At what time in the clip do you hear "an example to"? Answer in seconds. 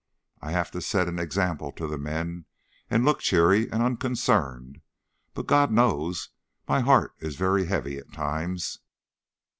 1.07-1.85